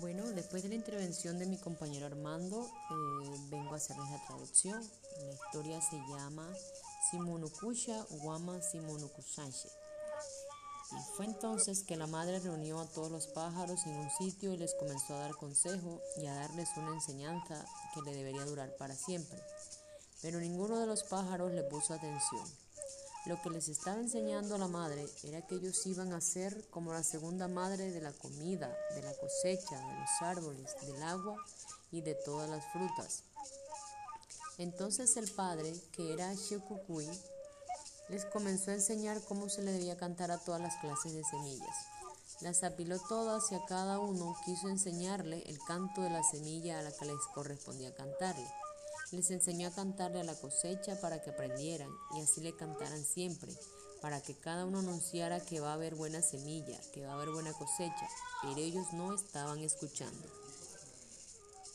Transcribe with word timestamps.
Bueno, 0.00 0.22
después 0.30 0.62
de 0.62 0.70
la 0.70 0.76
intervención 0.76 1.38
de 1.38 1.44
mi 1.44 1.58
compañero 1.58 2.06
Armando, 2.06 2.64
eh, 2.64 3.36
vengo 3.50 3.74
a 3.74 3.76
hacerles 3.76 4.10
la 4.10 4.24
traducción. 4.26 4.82
La 5.26 5.32
historia 5.34 5.78
se 5.82 5.96
llama 6.08 6.48
Simonukusha 7.10 8.06
Wama 8.22 8.62
Simonukusanche. 8.62 9.68
Y 10.92 11.16
fue 11.16 11.26
entonces 11.26 11.84
que 11.84 11.98
la 11.98 12.06
madre 12.06 12.40
reunió 12.40 12.80
a 12.80 12.88
todos 12.88 13.10
los 13.10 13.26
pájaros 13.26 13.84
en 13.84 13.94
un 13.96 14.10
sitio 14.10 14.54
y 14.54 14.56
les 14.56 14.74
comenzó 14.74 15.14
a 15.14 15.20
dar 15.20 15.32
consejo 15.32 16.00
y 16.16 16.26
a 16.26 16.34
darles 16.34 16.70
una 16.78 16.94
enseñanza 16.94 17.62
que 17.92 18.00
le 18.00 18.16
debería 18.16 18.46
durar 18.46 18.74
para 18.76 18.94
siempre. 18.94 19.38
Pero 20.22 20.40
ninguno 20.40 20.78
de 20.78 20.86
los 20.86 21.02
pájaros 21.04 21.52
le 21.52 21.62
puso 21.64 21.92
atención. 21.92 22.48
Lo 23.26 23.40
que 23.42 23.50
les 23.50 23.68
estaba 23.68 24.00
enseñando 24.00 24.56
la 24.56 24.66
madre 24.66 25.06
era 25.24 25.46
que 25.46 25.56
ellos 25.56 25.86
iban 25.86 26.12
a 26.14 26.22
ser 26.22 26.66
como 26.70 26.92
la 26.92 27.02
segunda 27.02 27.48
madre 27.48 27.90
de 27.90 28.00
la 28.00 28.12
comida, 28.12 28.74
de 28.94 29.02
la 29.02 29.12
cosecha, 29.12 29.76
de 29.76 29.94
los 29.94 30.10
árboles, 30.22 30.74
del 30.86 31.02
agua 31.02 31.36
y 31.92 32.00
de 32.00 32.14
todas 32.14 32.48
las 32.48 32.64
frutas. 32.72 33.24
Entonces 34.56 35.16
el 35.18 35.30
padre, 35.30 35.74
que 35.92 36.14
era 36.14 36.32
Shekukui, 36.32 37.08
les 38.08 38.24
comenzó 38.24 38.70
a 38.70 38.74
enseñar 38.74 39.22
cómo 39.22 39.48
se 39.48 39.62
le 39.62 39.72
debía 39.72 39.96
cantar 39.96 40.30
a 40.30 40.38
todas 40.38 40.60
las 40.60 40.76
clases 40.76 41.12
de 41.12 41.24
semillas. 41.24 41.76
Las 42.40 42.64
apiló 42.64 42.98
todas 43.06 43.52
y 43.52 43.54
a 43.54 43.64
cada 43.66 43.98
uno 43.98 44.34
quiso 44.46 44.68
enseñarle 44.68 45.42
el 45.46 45.58
canto 45.66 46.00
de 46.00 46.10
la 46.10 46.22
semilla 46.22 46.78
a 46.78 46.82
la 46.82 46.90
que 46.90 47.04
les 47.04 47.20
correspondía 47.34 47.94
cantarle. 47.94 48.50
Les 49.12 49.30
enseñó 49.30 49.68
a 49.68 49.74
cantarle 49.74 50.20
a 50.20 50.24
la 50.24 50.34
cosecha 50.34 51.00
para 51.00 51.20
que 51.20 51.30
aprendieran 51.30 51.90
y 52.16 52.20
así 52.20 52.40
le 52.40 52.54
cantaran 52.54 53.04
siempre, 53.04 53.52
para 54.00 54.20
que 54.22 54.34
cada 54.34 54.64
uno 54.64 54.78
anunciara 54.78 55.40
que 55.40 55.60
va 55.60 55.70
a 55.70 55.74
haber 55.74 55.94
buena 55.94 56.22
semilla, 56.22 56.78
que 56.92 57.04
va 57.04 57.12
a 57.12 57.14
haber 57.14 57.30
buena 57.30 57.52
cosecha, 57.52 58.08
pero 58.42 58.56
ellos 58.56 58.86
no 58.92 59.14
estaban 59.14 59.58
escuchando. 59.60 60.28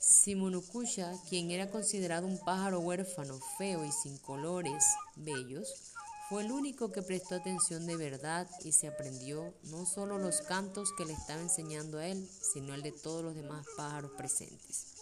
Simonukusha, 0.00 1.14
quien 1.28 1.50
era 1.50 1.70
considerado 1.70 2.26
un 2.26 2.38
pájaro 2.38 2.80
huérfano, 2.80 3.38
feo 3.58 3.84
y 3.84 3.92
sin 3.92 4.18
colores 4.18 4.84
bellos, 5.14 5.92
fue 6.28 6.44
el 6.44 6.52
único 6.52 6.92
que 6.92 7.02
prestó 7.02 7.36
atención 7.36 7.86
de 7.86 7.96
verdad 7.96 8.48
y 8.64 8.72
se 8.72 8.88
aprendió 8.88 9.54
no 9.64 9.86
solo 9.86 10.18
los 10.18 10.42
cantos 10.42 10.92
que 10.96 11.04
le 11.04 11.12
estaba 11.12 11.40
enseñando 11.40 11.98
a 11.98 12.06
él, 12.06 12.28
sino 12.52 12.74
el 12.74 12.82
de 12.82 12.92
todos 12.92 13.24
los 13.24 13.34
demás 13.34 13.66
pájaros 13.76 14.12
presentes. 14.12 14.99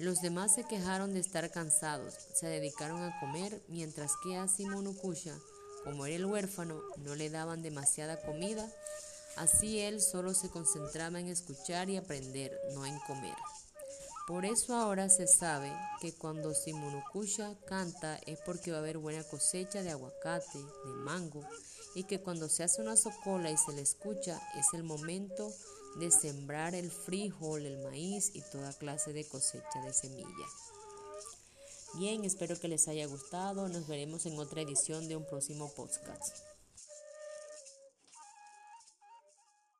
Los 0.00 0.22
demás 0.22 0.54
se 0.54 0.64
quejaron 0.64 1.12
de 1.12 1.20
estar 1.20 1.50
cansados, 1.50 2.14
se 2.32 2.46
dedicaron 2.46 3.02
a 3.02 3.20
comer, 3.20 3.62
mientras 3.68 4.12
que 4.24 4.34
a 4.34 4.48
Simonukusha, 4.48 5.38
como 5.84 6.06
era 6.06 6.16
el 6.16 6.24
huérfano, 6.24 6.80
no 6.96 7.14
le 7.14 7.28
daban 7.28 7.60
demasiada 7.60 8.18
comida, 8.22 8.66
así 9.36 9.78
él 9.78 10.00
solo 10.00 10.32
se 10.32 10.48
concentraba 10.48 11.20
en 11.20 11.26
escuchar 11.26 11.90
y 11.90 11.98
aprender, 11.98 12.58
no 12.72 12.86
en 12.86 12.98
comer. 13.00 13.36
Por 14.26 14.46
eso 14.46 14.74
ahora 14.74 15.10
se 15.10 15.26
sabe 15.26 15.70
que 16.00 16.14
cuando 16.14 16.54
Simonukusha 16.54 17.58
canta 17.66 18.18
es 18.24 18.38
porque 18.46 18.70
va 18.70 18.78
a 18.78 18.80
haber 18.80 18.96
buena 18.96 19.22
cosecha 19.24 19.82
de 19.82 19.90
aguacate, 19.90 20.60
de 20.60 20.94
mango, 20.94 21.46
y 21.94 22.04
que 22.04 22.22
cuando 22.22 22.48
se 22.48 22.62
hace 22.62 22.80
una 22.80 22.96
socola 22.96 23.50
y 23.50 23.56
se 23.58 23.72
le 23.72 23.82
escucha 23.82 24.40
es 24.58 24.66
el 24.72 24.82
momento 24.82 25.52
de 25.96 26.10
sembrar 26.10 26.74
el 26.74 26.90
frijol, 26.90 27.66
el 27.66 27.78
maíz 27.84 28.30
y 28.34 28.42
toda 28.42 28.72
clase 28.72 29.12
de 29.12 29.26
cosecha 29.26 29.82
de 29.84 29.92
semilla. 29.92 30.46
Bien, 31.94 32.24
espero 32.24 32.58
que 32.58 32.68
les 32.68 32.86
haya 32.88 33.06
gustado. 33.06 33.68
Nos 33.68 33.88
veremos 33.88 34.24
en 34.26 34.38
otra 34.38 34.62
edición 34.62 35.08
de 35.08 35.16
un 35.16 35.24
próximo 35.24 35.72
podcast. 35.74 36.38